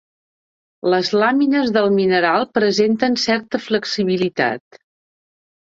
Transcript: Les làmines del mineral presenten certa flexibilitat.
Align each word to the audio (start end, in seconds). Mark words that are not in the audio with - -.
Les 0.93 1.11
làmines 1.23 1.69
del 1.75 1.91
mineral 1.99 2.47
presenten 2.57 3.21
certa 3.27 3.63
flexibilitat. 3.69 4.83